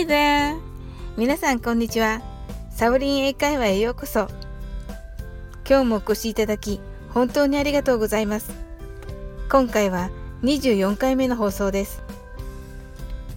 [0.00, 0.58] Hi there!
[1.18, 2.22] 皆さんこんにちは。
[2.70, 4.28] サオリン英会話へようこそ。
[5.68, 6.80] 今日もお越しいただき、
[7.10, 8.50] 本当にありがとうございます。
[9.50, 10.08] 今回は
[10.42, 12.02] 24回目の放送です。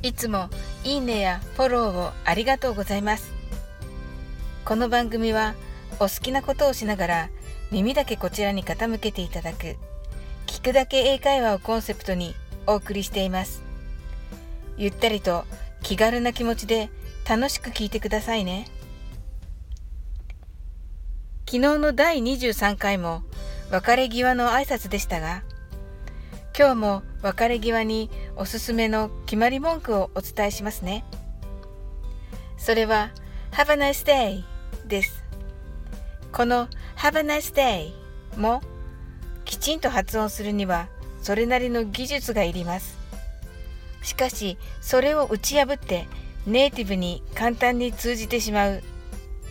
[0.03, 0.47] いつも
[0.85, 3.33] いいねやフォローをありがとうございます。
[4.63, 5.55] この番組は
[5.99, 7.29] お好きなことをしながら
[7.71, 9.75] 耳だけこちらに傾けていただく
[10.47, 12.33] 聞くだけ英会話をコンセプトに
[12.67, 13.61] お送りしています。
[14.77, 15.43] ゆったりと
[15.83, 16.89] 気軽な気持ちで
[17.29, 18.65] 楽しく聞いてくださいね。
[21.45, 23.21] 昨日の第23回も
[23.69, 25.43] 別れ際の挨拶でしたが、
[26.57, 31.03] 今日も別れ際におすすめの決まり文句をお伝えしますね。
[32.57, 33.11] それは
[33.51, 34.43] Have a nice day
[34.87, 35.21] です。
[36.31, 37.91] この Have a nice day
[38.39, 38.61] も
[39.43, 40.87] きちんと発音するには
[41.21, 43.02] それなりの技術がいります。
[44.03, 46.07] しかしそれを打ち破って
[46.45, 48.83] ネイティブに簡単に通じてしまう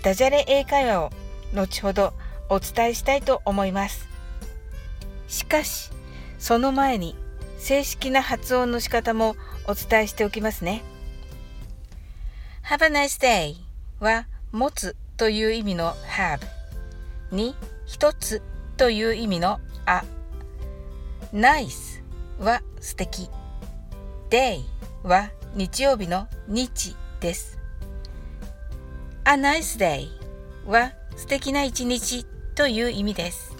[0.02, 1.10] ダジャレ英会話を
[1.54, 2.12] 後ほど
[2.48, 4.08] お伝えしたいと思います。
[5.26, 5.90] しかし
[6.38, 7.16] その前に
[7.58, 10.82] 正式な発音の仕方もお伝えしておきますね。
[12.64, 13.54] Have a nice day
[14.00, 16.40] は持つという意味の have
[17.30, 17.54] に
[17.86, 18.42] 一つ
[18.76, 20.02] という意味の a
[21.32, 22.02] nice
[22.38, 23.30] は素敵
[24.32, 24.62] day
[25.02, 27.58] は日曜日の日です。
[29.26, 30.08] A nice day
[30.66, 32.24] は素敵な一日
[32.54, 33.54] という意味です。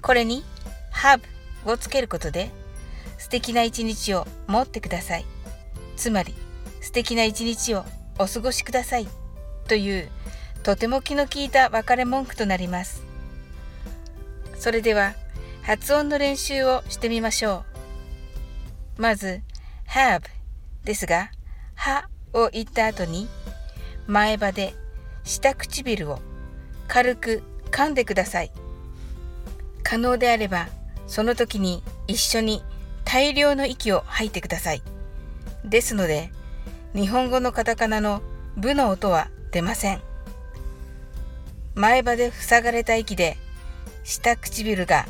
[0.00, 0.42] これに
[0.90, 1.20] have
[1.66, 2.50] をつけることで
[3.18, 5.26] 素敵な一日を持ってください。
[5.98, 6.32] つまり
[6.80, 7.84] 素敵な一日を
[8.18, 9.06] お過ごしください
[9.68, 10.08] という
[10.62, 13.02] とても気の利いた別れ文句となります。
[14.58, 15.12] それでは
[15.60, 17.75] 発音の練習をしてみましょう。
[18.96, 19.42] まず
[19.88, 20.22] have
[20.84, 21.30] ですが、
[21.74, 23.28] はを言った後に
[24.06, 24.74] 前歯で
[25.24, 26.20] 下唇を
[26.88, 28.52] 軽く噛んでください。
[29.82, 30.68] 可能であれば
[31.06, 32.62] その時に一緒に
[33.04, 34.82] 大量の息を吐いてください。
[35.64, 36.30] ですので
[36.94, 38.22] 日本語のカタカナの
[38.56, 40.00] 部の音は出ません。
[41.74, 43.36] 前歯で塞がれた息で
[44.04, 45.04] 下唇が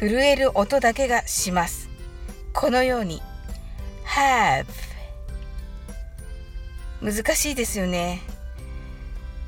[0.00, 1.87] 震える音だけがします。
[2.52, 3.22] このように
[4.04, 4.66] have
[7.02, 8.20] 難しいですよね。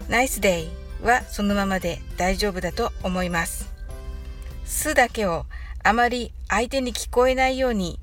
[0.09, 0.69] nice day
[1.03, 3.73] はそのままで大丈夫だと思います。
[4.65, 5.47] すだけを
[5.83, 7.99] あまり相手に聞こえないように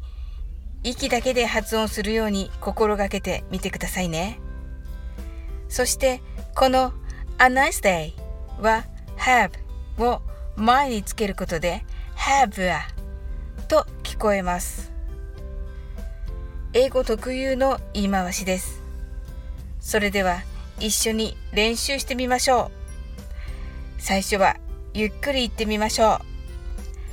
[0.84, 4.40] 息だけで発音するように心がけてみてくださいね。
[5.70, 6.22] そして
[6.56, 6.94] この
[7.38, 8.14] a nice day
[8.62, 8.86] は
[9.18, 9.52] have
[9.98, 10.22] を
[10.56, 11.86] 前につけることで
[12.16, 12.80] have a
[13.68, 13.86] と
[14.18, 14.92] 聞こえます
[16.74, 18.82] 英語特有の言い回しです。
[19.80, 20.42] それでは
[20.80, 22.72] 一緒に練習してみましょ
[24.00, 24.02] う。
[24.02, 24.58] 最初は
[24.96, 26.20] ゆっくり言ってみましょ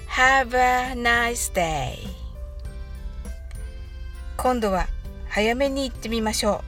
[0.06, 0.10] う。
[0.12, 1.98] Have a nice day
[4.38, 4.87] 今度は
[5.28, 6.64] 早めに言ってみましょ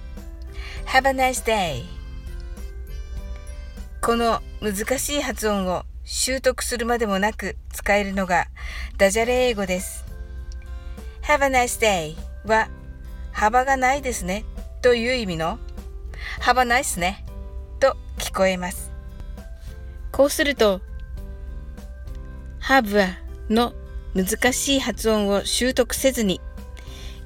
[0.85, 0.89] う。
[0.91, 1.83] Have a nice day
[4.03, 8.49] この難しい発音を習得するまでもなく使えるのが
[8.99, 10.06] ダジャレ英語です。
[11.27, 12.15] Have a nice day
[12.47, 12.69] は
[13.33, 14.45] 幅がないですね
[14.81, 15.59] という意味の
[16.39, 17.25] 幅ないっすね
[17.81, 18.93] と聞こえます。
[20.13, 20.81] こうすると
[22.61, 23.09] have
[23.51, 23.73] の
[24.15, 26.41] 難しい発音を習得せずに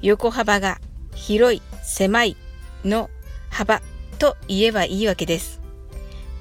[0.01, 0.79] 横幅が
[1.13, 2.35] 広い狭い
[2.83, 3.11] の
[3.51, 3.83] 幅
[4.17, 5.61] と言えばいいわけです。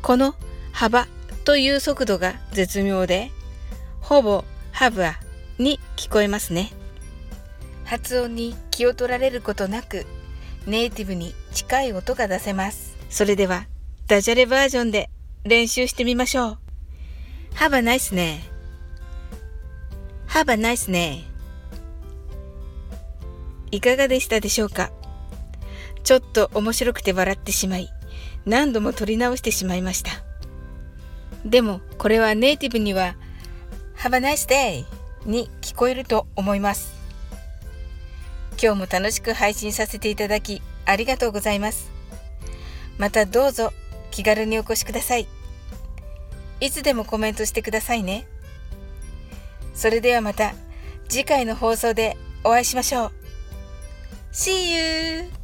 [0.00, 0.34] この
[0.72, 1.08] 幅
[1.44, 3.30] という速度が絶妙で
[4.00, 5.12] ほぼ have
[5.58, 6.72] に聞こえますね。
[7.90, 10.06] 発音に気を取られることなく
[10.64, 12.96] ネイティブに近い音が出せます。
[13.08, 13.66] それでは
[14.06, 15.10] ダジャレバージョンで
[15.42, 16.58] 練習してみましょう。
[17.56, 18.44] Have a nice ね。
[20.28, 21.24] Have a nice ね。
[23.72, 24.92] いかがでしたでしょうか？
[26.04, 27.88] ちょっと面白くて笑ってしまい、
[28.46, 30.12] 何度も撮り直してしまいました。
[31.44, 33.16] でも、これはネイティブには
[33.96, 34.84] Have a nice day
[35.26, 36.99] に聞こえると思います。
[38.62, 41.90] 今日も楽しく配信させていただきありがとうございます。
[42.98, 43.72] またどうぞ
[44.10, 45.26] 気軽にお越しください。
[46.60, 48.26] いつでもコメントしてくださいね。
[49.74, 50.52] それではまた
[51.08, 53.12] 次回の放送でお会いしましょう。
[54.32, 55.39] See you!